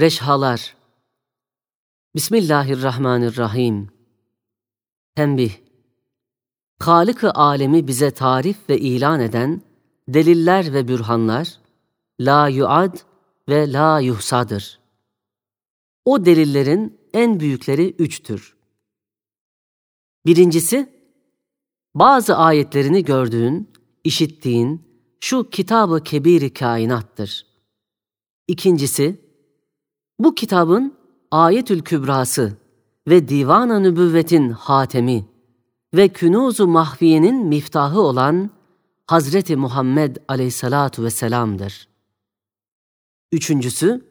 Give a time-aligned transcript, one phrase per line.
[0.00, 0.76] Reşhalar
[2.14, 3.88] Bismillahirrahmanirrahim
[5.14, 5.52] Tembih
[6.78, 9.62] Halık-ı alemi bize tarif ve ilan eden
[10.08, 11.60] deliller ve bürhanlar
[12.20, 12.96] la yuad
[13.48, 14.80] ve la yuhsadır.
[16.04, 18.56] O delillerin en büyükleri üçtür.
[20.26, 20.92] Birincisi,
[21.94, 23.72] bazı ayetlerini gördüğün,
[24.04, 24.82] işittiğin
[25.20, 27.46] şu kitabı kebiri kainattır.
[28.48, 29.27] İkincisi,
[30.18, 30.94] bu kitabın
[31.30, 32.56] Ayetül Kübrası
[33.08, 35.26] ve Divan-ı Nübüvvet'in hatemi
[35.94, 38.50] ve Künûz-u Mahfiye'nin miftahı olan
[39.06, 41.88] Hazreti Muhammed Aleyhissalatu vesselam'dır.
[43.32, 44.08] Üçüncüsü,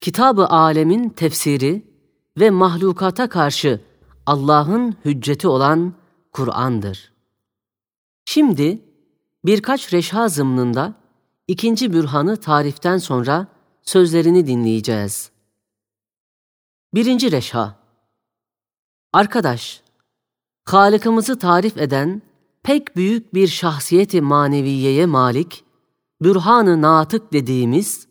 [0.00, 1.82] Kitab-ı Alemin tefsiri
[2.38, 3.80] ve mahlukata karşı
[4.26, 5.92] Allah'ın hücceti olan
[6.32, 7.12] Kur'an'dır.
[8.24, 8.78] Şimdi
[9.44, 10.94] birkaç reşha zımnında
[11.48, 13.46] ikinci bürhanı tariften sonra
[13.88, 15.30] sözlerini dinleyeceğiz.
[16.94, 17.78] Birinci reşha
[19.12, 19.82] Arkadaş,
[20.64, 22.22] Halık'ımızı tarif eden
[22.62, 25.64] pek büyük bir şahsiyeti maneviyeye malik,
[26.22, 28.08] bürhan-ı natık dediğimiz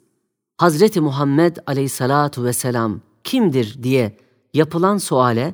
[0.58, 4.17] Hazreti Muhammed aleyhissalatu vesselam kimdir diye
[4.53, 5.53] yapılan suale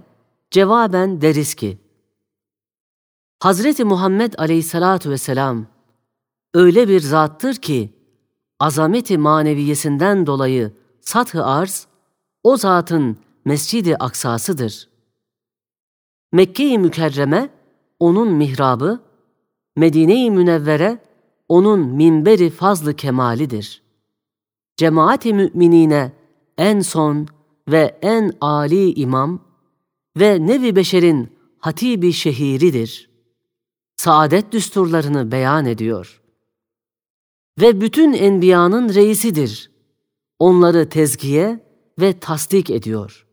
[0.52, 1.78] cevaben deriz ki,
[3.40, 5.68] Hazreti Muhammed aleyhissalatu vesselam
[6.54, 8.03] öyle bir zattır ki,
[8.64, 11.88] azameti maneviyesinden dolayı sath-ı arz,
[12.44, 14.90] o zatın Mescid-i Aksa'sıdır.
[16.32, 17.50] Mekke-i Mükerreme,
[18.00, 19.00] onun mihrabı,
[19.76, 21.00] Medine-i Münevvere,
[21.50, 23.82] onun minberi fazlı kemalidir.
[24.78, 26.12] Cemaat-i müminine
[26.58, 27.28] en son
[27.68, 29.40] ve en âli imam
[30.18, 33.10] ve nevi beşerin hatibi şehiridir.
[33.96, 36.23] Saadet düsturlarını beyan ediyor.
[37.62, 39.72] Ve bütün enbiyanın reisidir.
[40.40, 41.60] Onları tezkiye
[42.00, 43.28] ve tasdik ediyor.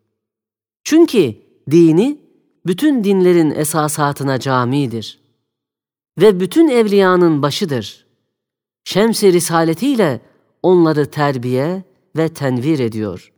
[0.84, 1.34] Çünkü
[1.70, 2.20] dini
[2.66, 5.20] bütün dinlerin esasatına camidir.
[6.18, 8.06] Ve bütün evliyanın başıdır.
[8.84, 10.20] Şems-i risaletiyle
[10.62, 11.82] onları terbiye
[12.16, 13.32] ve tenvir ediyor.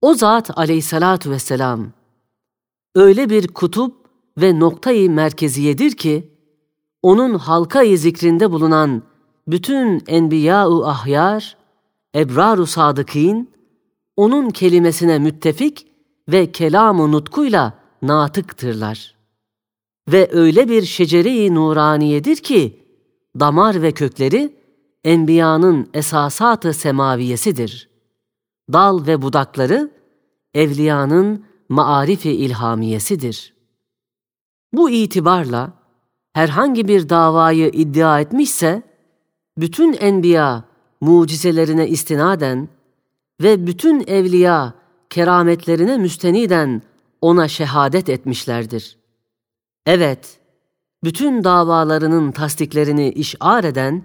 [0.00, 1.92] O zat aleyhissalatu vesselam
[2.94, 3.96] öyle bir kutup
[4.38, 6.29] ve noktayı merkeziyedir ki,
[7.02, 9.02] onun halkayı zikrinde bulunan
[9.48, 11.56] bütün enbiya-u ahyar,
[12.14, 13.50] ebrar-u sadıkîn,
[14.16, 15.86] onun kelimesine müttefik
[16.28, 19.14] ve kelam-ı nutkuyla natıktırlar.
[20.08, 22.86] Ve öyle bir şecere-i nuraniyedir ki,
[23.40, 24.56] damar ve kökleri,
[25.04, 27.90] enbiyanın esasatı semaviyesidir.
[28.72, 29.90] Dal ve budakları,
[30.54, 33.54] evliyanın maarifi ilhamiyesidir.
[34.72, 35.79] Bu itibarla,
[36.32, 38.82] herhangi bir davayı iddia etmişse,
[39.58, 40.64] bütün enbiya
[41.00, 42.68] mucizelerine istinaden
[43.42, 44.74] ve bütün evliya
[45.10, 46.82] kerametlerine müsteniden
[47.20, 48.98] ona şehadet etmişlerdir.
[49.86, 50.40] Evet,
[51.04, 54.02] bütün davalarının tasdiklerini işar eden,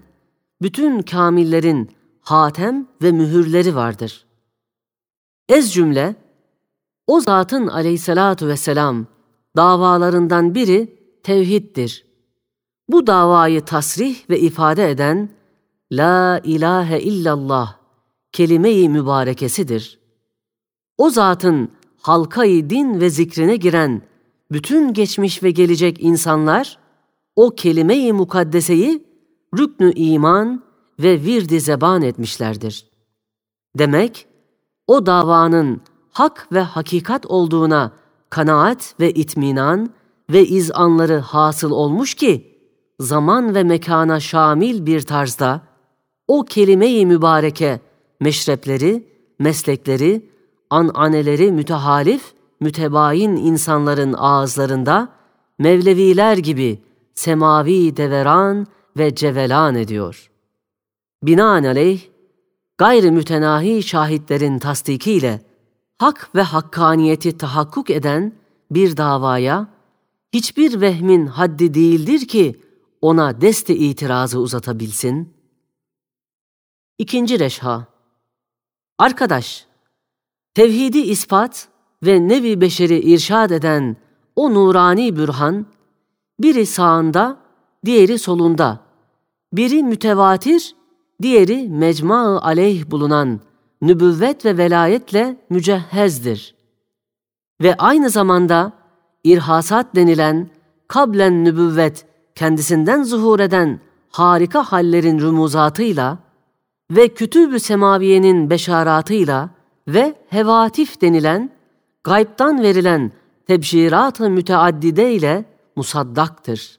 [0.62, 4.26] bütün kamillerin hatem ve mühürleri vardır.
[5.48, 6.14] Ez cümle,
[7.06, 9.06] o zatın aleyhissalatu vesselam
[9.56, 12.05] davalarından biri tevhiddir.
[12.88, 15.28] Bu davayı tasrih ve ifade eden
[15.92, 17.76] La ilahe illallah
[18.32, 19.98] kelime-i mübarekesidir.
[20.98, 21.70] O zatın
[22.00, 24.02] halkayı din ve zikrine giren
[24.52, 26.78] bütün geçmiş ve gelecek insanlar
[27.36, 29.04] o kelime-i mukaddeseyi
[29.58, 30.62] rüknü iman
[31.00, 32.86] ve virdi zeban etmişlerdir.
[33.78, 34.26] Demek
[34.86, 35.80] o davanın
[36.12, 37.92] hak ve hakikat olduğuna
[38.30, 39.90] kanaat ve itminan
[40.30, 42.55] ve izanları hasıl olmuş ki
[43.00, 45.60] zaman ve mekana şamil bir tarzda
[46.28, 47.80] o kelime-i mübareke
[48.20, 49.06] meşrepleri,
[49.38, 50.30] meslekleri,
[50.70, 52.22] ananeleri mütehalif,
[52.60, 55.16] mütebayin insanların ağızlarında
[55.58, 56.82] Mevleviler gibi
[57.14, 60.30] semavi deveran ve cevelan ediyor.
[61.22, 62.00] Binaenaleyh,
[62.78, 65.40] gayri mütenahi şahitlerin tasdikiyle
[65.98, 68.32] hak ve hakkaniyeti tahakkuk eden
[68.70, 69.68] bir davaya
[70.32, 72.60] hiçbir vehmin haddi değildir ki
[73.02, 75.34] ona deste itirazı uzatabilsin.
[76.98, 77.86] İkinci reşha
[78.98, 79.66] Arkadaş,
[80.54, 81.68] tevhidi ispat
[82.02, 83.96] ve nevi beşeri irşad eden
[84.36, 85.66] o nurani bürhan,
[86.40, 87.38] biri sağında,
[87.84, 88.80] diğeri solunda,
[89.52, 90.74] biri mütevatir,
[91.22, 93.40] diğeri mecma-ı aleyh bulunan
[93.82, 96.54] nübüvvet ve velayetle mücehhezdir.
[97.62, 98.72] Ve aynı zamanda
[99.24, 100.50] irhasat denilen
[100.88, 103.80] kablen nübüvvet kendisinden zuhur eden
[104.10, 106.18] harika hallerin rumuzatıyla
[106.90, 109.50] ve kütüb-ü semaviyenin beşaratıyla
[109.88, 111.50] ve hevatif denilen
[112.04, 113.12] gaybtan verilen
[113.46, 115.44] tebşirat-ı müteaddide ile
[115.76, 116.78] musaddaktır.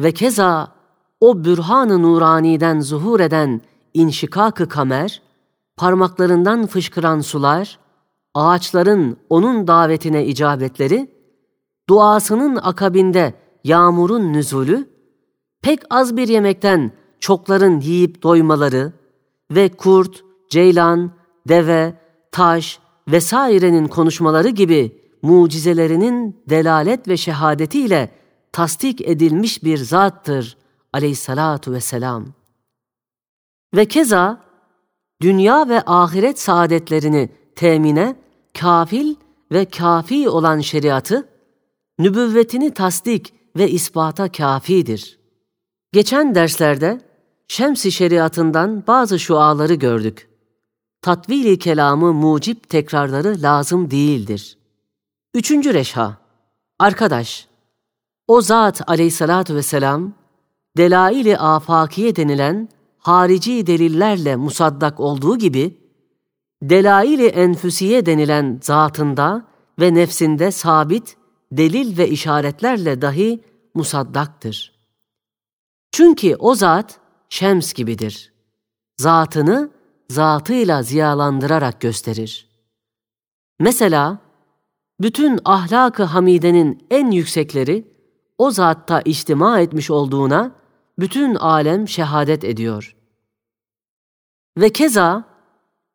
[0.00, 0.72] Ve keza
[1.20, 3.60] o bürhan-ı nuraniden zuhur eden
[3.94, 5.22] inşikak-ı kamer,
[5.76, 7.78] parmaklarından fışkıran sular,
[8.34, 11.10] ağaçların onun davetine icabetleri,
[11.88, 14.88] duasının akabinde yağmurun nüzulü,
[15.62, 18.92] pek az bir yemekten çokların yiyip doymaları
[19.50, 21.10] ve kurt, ceylan,
[21.48, 21.94] deve,
[22.32, 22.78] taş
[23.08, 28.10] vesairenin konuşmaları gibi mucizelerinin delalet ve şehadetiyle
[28.52, 30.56] tasdik edilmiş bir zattır
[30.92, 32.26] aleyhissalatu vesselam.
[33.74, 34.42] Ve keza
[35.22, 38.16] dünya ve ahiret saadetlerini temine
[38.60, 39.14] kafil
[39.52, 41.28] ve kafi olan şeriatı,
[41.98, 45.18] nübüvvetini tasdik ve ispata kafidir.
[45.92, 47.00] Geçen derslerde
[47.48, 50.28] Şems-i şeriatından bazı şuaları gördük.
[51.02, 54.58] Tatvili kelamı mucip tekrarları lazım değildir.
[55.34, 56.16] Üçüncü reşha,
[56.78, 57.48] arkadaş,
[58.28, 60.12] o zat aleyhissalatu vesselam,
[60.76, 65.78] delail-i afakiye denilen harici delillerle musaddak olduğu gibi,
[66.62, 69.46] delail-i enfüsiye denilen zatında
[69.80, 71.16] ve nefsinde sabit,
[71.52, 73.40] delil ve işaretlerle dahi
[73.74, 74.72] musaddaktır.
[75.92, 78.32] Çünkü o zat şems gibidir.
[78.96, 79.70] Zatını
[80.08, 82.48] zatıyla ziyalandırarak gösterir.
[83.60, 84.18] Mesela
[85.00, 87.92] bütün ahlak-ı hamidenin en yüksekleri
[88.38, 90.52] o zatta içtima etmiş olduğuna
[90.98, 92.96] bütün alem şehadet ediyor.
[94.58, 95.24] Ve keza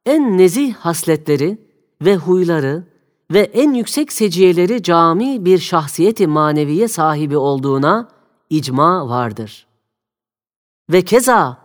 [0.05, 1.57] en nezih hasletleri
[2.01, 2.83] ve huyları
[3.31, 8.09] ve en yüksek seciyeleri cami bir şahsiyeti maneviye sahibi olduğuna
[8.49, 9.67] icma vardır.
[10.89, 11.57] Ve keza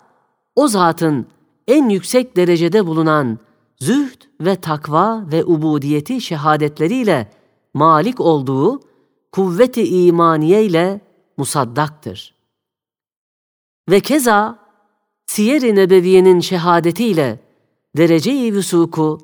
[0.56, 1.26] o zatın
[1.68, 3.38] en yüksek derecede bulunan
[3.80, 7.30] zühd ve takva ve ubudiyeti şehadetleriyle
[7.74, 8.80] malik olduğu
[9.32, 11.00] kuvveti imaniye ile
[11.36, 12.34] musaddaktır.
[13.90, 14.58] Ve keza
[15.26, 17.40] Siyer-i Nebeviye'nin şehadetiyle
[17.96, 19.18] derece-i vüsuku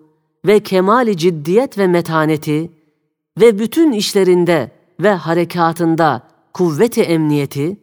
[0.46, 2.72] ve kemali ciddiyet ve metaneti
[3.40, 4.70] ve bütün işlerinde
[5.00, 7.76] ve harekatında kuvveti emniyeti,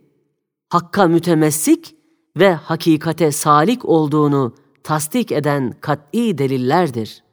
[0.70, 1.96] hakka mütemessik
[2.38, 7.24] ve hakikate salik olduğunu tasdik eden kat'i delillerdir.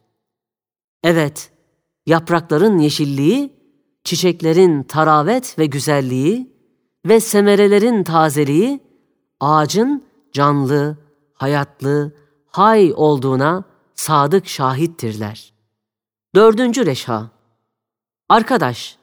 [1.04, 1.52] Evet,
[2.06, 3.52] yaprakların yeşilliği,
[4.04, 6.52] çiçeklerin taravet ve güzelliği
[7.06, 8.80] ve semerelerin tazeliği,
[9.40, 10.02] ağacın
[10.32, 10.96] canlı,
[11.34, 12.12] hayatlı,
[12.46, 15.52] hay olduğuna sadık şahittirler.
[16.34, 17.30] Dördüncü reşha
[18.28, 18.98] Arkadaş,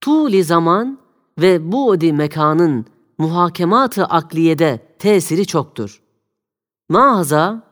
[0.00, 0.98] tuğli zaman
[1.38, 2.86] ve bu odi mekanın
[3.18, 6.02] muhakemat-ı akliyede tesiri çoktur.
[6.88, 7.62] Mahaza,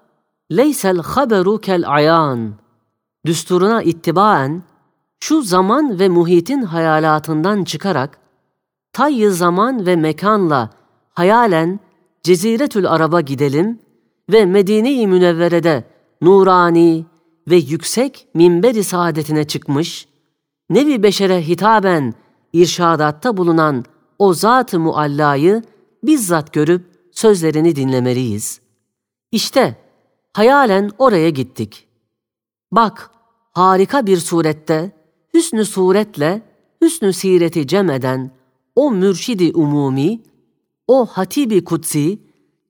[0.51, 2.55] leysel haberu kel ayan,
[3.27, 4.63] düsturuna ittibaen,
[5.21, 8.19] şu zaman ve muhitin hayalatından çıkarak,
[8.93, 10.71] tayyi zaman ve mekanla
[11.11, 11.81] hayalen
[12.23, 13.79] Ceziretül Arab'a gidelim
[14.33, 17.05] ve Medine-i Münevvere'de nurani
[17.49, 20.09] ve yüksek minber-i saadetine çıkmış,
[20.71, 22.15] nevi beşere hitaben
[22.53, 23.85] irşadatta bulunan
[24.19, 25.63] o zat-ı muallayı
[26.03, 28.61] bizzat görüp sözlerini dinlemeliyiz.
[29.33, 29.77] İşte
[30.33, 31.87] hayalen oraya gittik.
[32.73, 33.11] Bak,
[33.53, 34.93] harika bir surette,
[35.35, 36.43] hüsnü suretle,
[36.83, 38.31] hüsnü sireti cem eden
[38.77, 40.23] o mürşidi umumi,
[40.87, 42.19] o hatibi kutsi,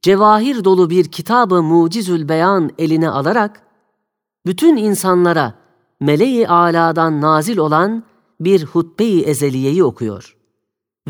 [0.04, 3.62] cevahir dolu bir kitabı mucizül beyan eline alarak,
[4.46, 5.54] bütün insanlara
[6.00, 8.04] meleği aladan nazil olan
[8.40, 10.37] bir hutbe-i ezeliyeyi okuyor.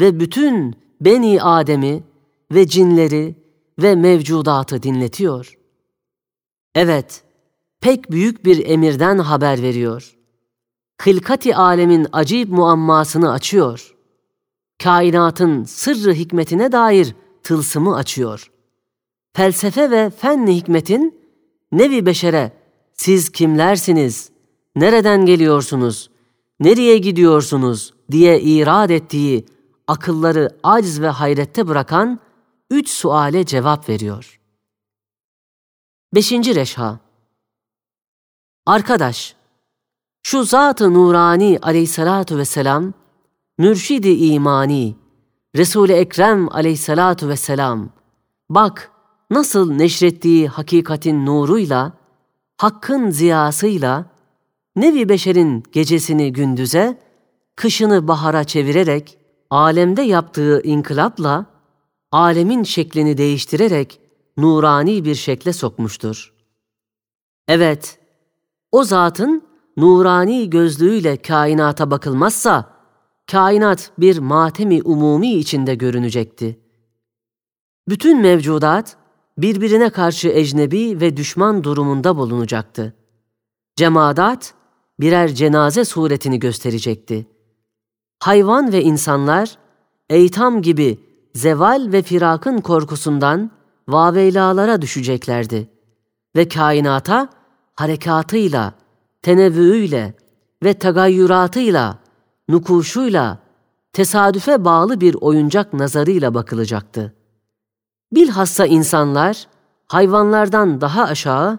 [0.00, 2.04] Ve bütün Beni Adem'i
[2.52, 3.34] ve cinleri
[3.82, 5.58] ve mevcudatı dinletiyor.
[6.74, 7.22] Evet,
[7.80, 10.16] pek büyük bir emirden haber veriyor.
[11.02, 13.94] Hılkati alemin acib muammasını açıyor.
[14.82, 18.53] Kainatın sırrı hikmetine dair tılsımı açıyor.
[19.34, 21.20] Felsefe ve fenni hikmetin
[21.72, 22.52] nevi beşere
[22.92, 24.30] siz kimlersiniz,
[24.76, 26.10] nereden geliyorsunuz,
[26.60, 27.94] nereye gidiyorsunuz?
[28.10, 29.46] diye irad ettiği
[29.86, 32.20] akılları aciz ve hayrette bırakan
[32.70, 34.40] üç suale cevap veriyor.
[36.14, 36.98] Beşinci reşha.
[38.66, 39.36] Arkadaş,
[40.22, 42.92] şu Zat-ı Nurani aleyhissalatu vesselam,
[43.58, 44.96] mürşidi imani,
[45.56, 47.90] Resul-i Ekrem aleyhissalatu vesselam,
[48.50, 48.93] bak
[49.34, 51.92] nasıl neşrettiği hakikatin nuruyla,
[52.56, 54.06] hakkın ziyasıyla,
[54.76, 56.98] nevi beşerin gecesini gündüze,
[57.56, 59.18] kışını bahara çevirerek,
[59.50, 61.46] alemde yaptığı inkılapla,
[62.12, 64.00] alemin şeklini değiştirerek
[64.36, 66.34] nurani bir şekle sokmuştur.
[67.48, 67.98] Evet,
[68.72, 69.42] o zatın
[69.76, 72.74] nurani gözlüğüyle kainata bakılmazsa,
[73.30, 76.60] kainat bir matemi umumi içinde görünecekti.
[77.88, 78.96] Bütün mevcudat
[79.38, 82.94] birbirine karşı ecnebi ve düşman durumunda bulunacaktı.
[83.76, 84.54] Cemaat
[85.00, 87.26] birer cenaze suretini gösterecekti.
[88.18, 89.58] Hayvan ve insanlar
[90.10, 90.98] eytam gibi
[91.34, 93.50] zeval ve firakın korkusundan
[93.88, 95.68] vaveylalara düşeceklerdi
[96.36, 97.28] ve kainata
[97.74, 98.74] harekatıyla,
[99.22, 100.14] tenevvüüyle
[100.62, 101.98] ve tagayyuratıyla,
[102.48, 103.38] nukuşuyla,
[103.92, 107.14] tesadüfe bağlı bir oyuncak nazarıyla bakılacaktı.
[108.14, 109.46] Bilhassa insanlar
[109.86, 111.58] hayvanlardan daha aşağı,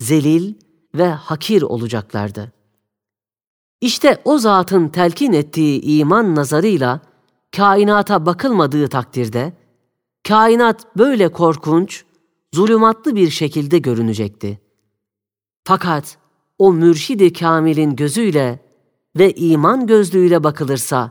[0.00, 0.54] zelil
[0.94, 2.52] ve hakir olacaklardı.
[3.80, 7.00] İşte o zatın telkin ettiği iman nazarıyla
[7.56, 9.52] kainata bakılmadığı takdirde,
[10.28, 12.04] kainat böyle korkunç,
[12.54, 14.60] zulümatlı bir şekilde görünecekti.
[15.64, 16.18] Fakat
[16.58, 18.60] o mürşidi kamilin gözüyle
[19.18, 21.10] ve iman gözlüğüyle bakılırsa,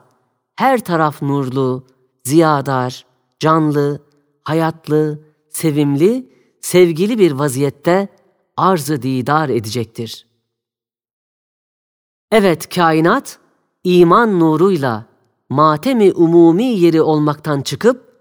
[0.55, 1.88] her taraf nurlu,
[2.24, 3.05] ziyadar,
[3.39, 4.11] canlı,
[4.43, 5.19] hayatlı,
[5.50, 6.29] sevimli,
[6.62, 8.07] sevgili bir vaziyette
[8.57, 10.27] arzı didar edecektir.
[12.31, 13.39] Evet kainat,
[13.83, 15.05] iman nuruyla
[15.50, 18.12] matemi umumi yeri olmaktan çıkıp,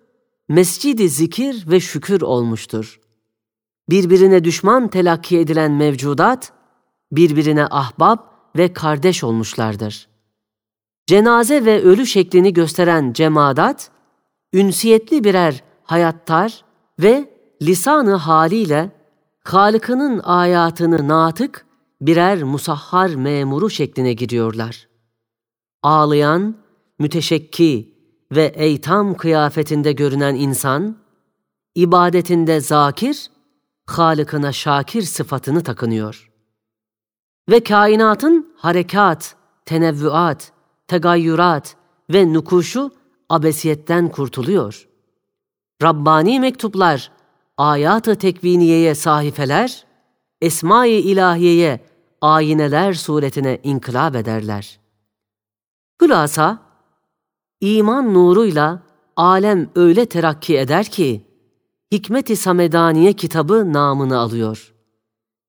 [0.48, 3.00] mescidi zikir ve şükür olmuştur.
[3.90, 6.52] Birbirine düşman telakki edilen mevcudat,
[7.12, 10.08] birbirine ahbap ve kardeş olmuşlardır.
[11.06, 13.90] Cenaze ve ölü şeklini gösteren cemadat,
[14.52, 16.64] ünsiyetli birer hayattar
[17.00, 17.30] ve
[17.62, 18.90] lisanı haliyle
[19.44, 21.66] Halık'ının ayatını natık
[22.00, 24.88] birer musahhar memuru şekline giriyorlar.
[25.82, 26.56] Ağlayan,
[26.98, 27.94] müteşekki
[28.32, 30.96] ve eytam kıyafetinde görünen insan,
[31.74, 33.30] ibadetinde zakir,
[33.86, 36.30] Halık'ına şakir sıfatını takınıyor.
[37.48, 40.52] Ve kainatın harekat, tenevvüat,
[40.88, 41.76] tegayyurat
[42.12, 42.90] ve nukuşu
[43.28, 44.89] abesiyetten kurtuluyor.
[45.82, 47.10] Rabbani mektuplar,
[47.56, 49.84] ayat-ı tekviniyeye sahifeler,
[50.40, 51.80] esma-i ilahiyeye
[52.20, 54.80] ayineler suretine inkılap ederler.
[56.02, 56.58] Hülasa,
[57.60, 58.82] iman nuruyla
[59.16, 61.26] alem öyle terakki eder ki,
[61.92, 64.74] Hikmet-i Samedaniye kitabı namını alıyor.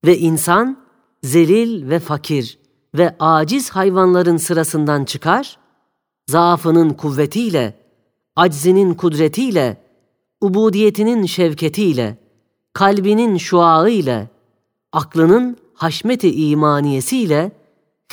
[0.05, 0.77] Ve insan,
[1.23, 2.59] zelil ve fakir
[2.95, 5.57] ve aciz hayvanların sırasından çıkar,
[6.27, 7.79] zaafının kuvvetiyle,
[8.35, 9.90] aczinin kudretiyle,
[10.41, 12.17] ubudiyetinin şevketiyle,
[12.73, 14.29] kalbinin şuağı ile,
[14.91, 17.51] aklının haşmeti imaniyesiyle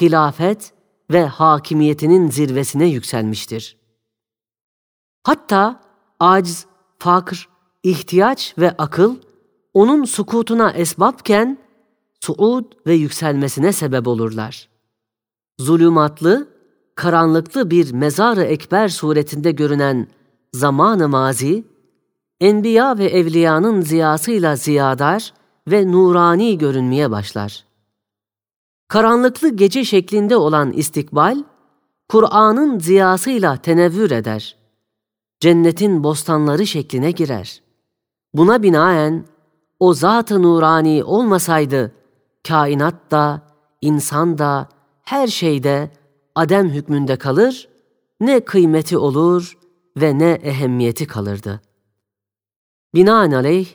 [0.00, 0.72] hilafet
[1.10, 3.76] ve hakimiyetinin zirvesine yükselmiştir.
[5.22, 5.80] Hatta
[6.20, 6.66] aciz,
[6.98, 7.48] fakr,
[7.82, 9.16] ihtiyaç ve akıl
[9.74, 11.58] onun sukutuna esbabken
[12.20, 14.68] suud ve yükselmesine sebep olurlar.
[15.58, 16.48] Zulümatlı,
[16.94, 20.08] karanlıklı bir mezarı ekber suretinde görünen
[20.52, 21.64] zamanı mazi,
[22.40, 25.32] enbiya ve evliyanın ziyasıyla ziyadar
[25.68, 27.64] ve nurani görünmeye başlar.
[28.88, 31.44] Karanlıklı gece şeklinde olan istikbal,
[32.08, 34.56] Kur'an'ın ziyasıyla tenevvür eder.
[35.40, 37.62] Cennetin bostanları şekline girer.
[38.34, 39.24] Buna binaen
[39.80, 41.92] o zat-ı nurani olmasaydı,
[42.48, 43.42] kainat da,
[43.80, 44.68] insan da,
[45.02, 45.90] her şeyde
[46.34, 47.68] adem hükmünde kalır,
[48.20, 49.58] ne kıymeti olur
[49.96, 51.60] ve ne ehemmiyeti kalırdı.
[52.94, 53.68] Binaenaleyh,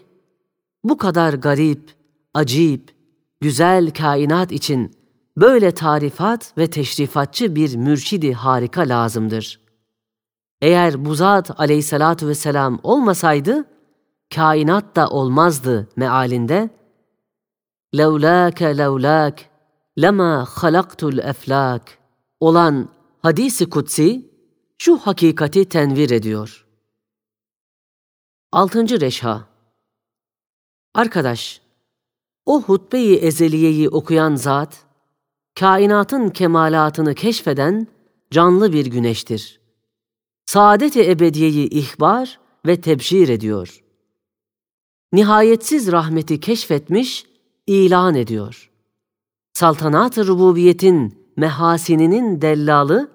[0.84, 1.96] bu kadar garip,
[2.34, 2.96] acip,
[3.41, 4.91] güzel kainat için
[5.38, 9.60] böyle tarifat ve teşrifatçı bir mürşidi harika lazımdır.
[10.62, 13.65] Eğer bu zat aleyhissalatu vesselam olmasaydı,
[14.36, 16.70] kainat da olmazdı mealinde.
[17.98, 19.39] Levlâke levlâk,
[20.01, 21.98] lema halaktul eflak
[22.39, 22.89] olan
[23.22, 24.32] hadisi kutsi
[24.77, 26.65] şu hakikati tenvir ediyor.
[28.53, 29.48] Altıncı Reşha
[30.93, 31.62] Arkadaş,
[32.45, 34.86] o hutbe-i ezeliyeyi okuyan zat,
[35.60, 37.88] kainatın kemalatını keşfeden
[38.31, 39.60] canlı bir güneştir.
[40.45, 43.83] Saadet-i ebediyeyi ihbar ve tebşir ediyor.
[45.13, 47.25] Nihayetsiz rahmeti keşfetmiş,
[47.67, 48.72] ilan ediyor.
[49.53, 53.12] Saltanat-ı rububiyetin mehasininin dellalı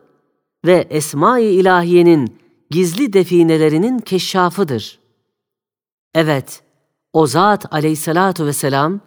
[0.67, 2.39] ve esma-i ilahiyenin
[2.71, 4.98] gizli definelerinin keşşafıdır.
[6.15, 6.63] Evet,
[7.13, 9.01] o zat aleyhissalatu vesselam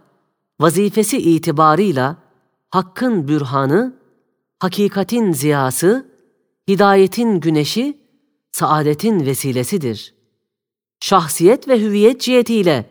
[0.59, 2.17] vazifesi itibarıyla
[2.69, 3.95] hakkın bürhanı,
[4.59, 6.11] hakikatin ziyası,
[6.67, 7.97] hidayetin güneşi,
[8.51, 10.13] saadetin vesilesidir.
[10.99, 12.85] Şahsiyet ve hüviyet cihetiyle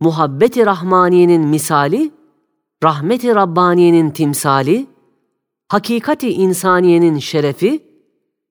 [0.00, 2.10] muhabbeti rahmaniyenin misali,
[2.84, 4.86] rahmeti rabbaniyenin timsali,
[5.68, 7.82] hakikati insaniyenin şerefi,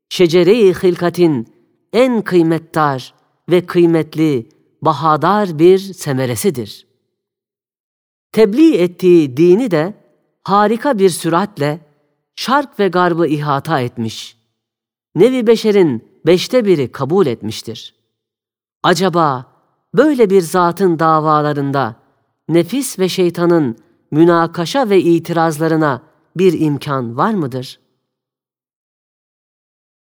[0.10, 1.54] şecere-i hilkatin
[1.94, 3.14] en kıymettar
[3.50, 4.50] ve kıymetli,
[4.86, 6.88] bahadar bir semeresidir.
[8.32, 9.94] Tebliğ ettiği dini de
[10.44, 11.80] harika bir süratle
[12.36, 14.38] şark ve garbı ihata etmiş.
[15.16, 17.96] Nevi beşerin beşte biri kabul etmiştir.
[18.84, 19.46] Acaba
[19.96, 21.96] böyle bir zatın davalarında
[22.50, 23.78] nefis ve şeytanın
[24.12, 26.02] münakaşa ve itirazlarına
[26.36, 27.83] bir imkan var mıdır?''